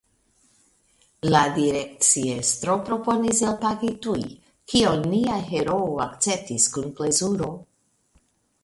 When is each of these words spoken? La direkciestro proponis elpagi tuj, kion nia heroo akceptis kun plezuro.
La 1.33 1.41
direkciestro 1.57 2.77
proponis 2.87 3.43
elpagi 3.51 3.91
tuj, 4.07 4.19
kion 4.75 5.07
nia 5.15 5.37
heroo 5.53 5.89
akceptis 6.09 6.69
kun 6.77 6.91
plezuro. 7.03 7.57